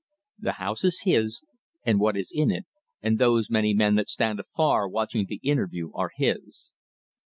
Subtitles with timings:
[0.39, 1.43] The house is his,
[1.85, 2.65] and what is in it,
[3.03, 6.71] and those many men that stand afar watching the interview are his.